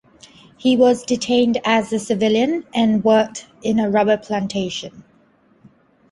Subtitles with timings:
[0.57, 5.03] He was detained as a civilian, and worked in a rubber plantation.